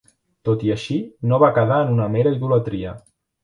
[0.47, 0.97] Tot i així,
[1.33, 2.99] no va quedar en una mera idolatria.